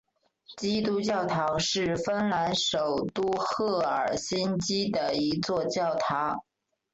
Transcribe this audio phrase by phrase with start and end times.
[0.57, 6.39] 基督教堂是芬兰首都赫尔辛基的一座教堂。